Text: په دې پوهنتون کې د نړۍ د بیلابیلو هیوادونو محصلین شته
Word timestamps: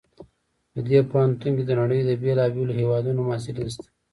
په 0.71 0.79
دې 0.87 0.99
پوهنتون 1.09 1.51
کې 1.57 1.63
د 1.67 1.71
نړۍ 1.81 1.99
د 2.03 2.09
بیلابیلو 2.23 2.77
هیوادونو 2.79 3.19
محصلین 3.29 3.67
شته 3.73 3.87